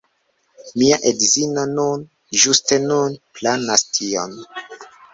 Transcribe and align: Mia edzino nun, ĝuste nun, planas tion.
Mia 0.79 0.97
edzino 1.11 1.67
nun, 1.75 2.07
ĝuste 2.47 2.83
nun, 2.89 3.23
planas 3.39 3.89
tion. 3.95 4.39